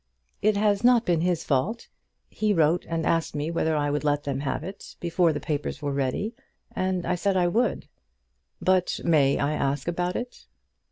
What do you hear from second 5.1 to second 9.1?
the papers were ready, and I said I would." "But